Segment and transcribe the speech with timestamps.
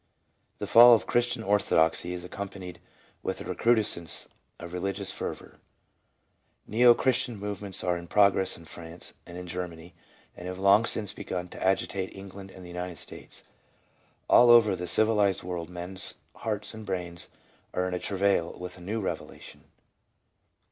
[0.53, 2.81] 1 The fall of Christian orthodoxy is accompanied
[3.21, 4.27] with a recrudescence
[4.59, 5.59] of religious fervor.
[6.65, 9.93] Neo Christian movements are in progress in France 2 and in Germany,
[10.35, 13.43] and have long since begun to agitate England and the United States.
[14.27, 17.27] All over the civilized world men's hearts and brains
[17.71, 19.65] are in travail with a new Eevelation.